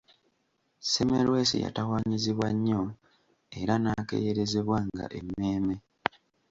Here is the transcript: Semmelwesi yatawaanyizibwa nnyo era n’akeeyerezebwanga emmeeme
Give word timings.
Semmelwesi 0.81 1.57
yatawaanyizibwa 1.65 2.47
nnyo 2.55 2.81
era 3.59 3.73
n’akeeyerezebwanga 3.83 5.05
emmeeme 5.19 5.75